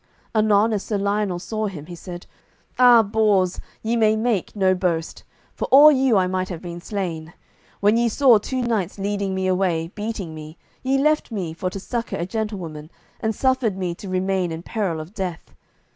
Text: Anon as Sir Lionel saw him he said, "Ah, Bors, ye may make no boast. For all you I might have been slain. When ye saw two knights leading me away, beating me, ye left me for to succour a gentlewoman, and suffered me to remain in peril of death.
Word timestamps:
Anon 0.33 0.73
as 0.73 0.81
Sir 0.81 0.97
Lionel 0.97 1.37
saw 1.37 1.67
him 1.67 1.85
he 1.85 1.93
said, 1.93 2.25
"Ah, 2.79 3.03
Bors, 3.03 3.59
ye 3.83 3.95
may 3.95 4.15
make 4.15 4.55
no 4.55 4.73
boast. 4.73 5.23
For 5.53 5.65
all 5.65 5.91
you 5.91 6.17
I 6.17 6.25
might 6.25 6.49
have 6.49 6.59
been 6.63 6.81
slain. 6.81 7.33
When 7.81 7.97
ye 7.97 8.09
saw 8.09 8.39
two 8.39 8.63
knights 8.63 8.97
leading 8.97 9.35
me 9.35 9.45
away, 9.45 9.89
beating 9.93 10.33
me, 10.33 10.57
ye 10.81 10.97
left 10.97 11.29
me 11.31 11.53
for 11.53 11.69
to 11.69 11.79
succour 11.79 12.17
a 12.17 12.25
gentlewoman, 12.25 12.89
and 13.19 13.35
suffered 13.35 13.77
me 13.77 13.93
to 13.93 14.09
remain 14.09 14.51
in 14.51 14.63
peril 14.63 14.99
of 14.99 15.13
death. 15.13 15.53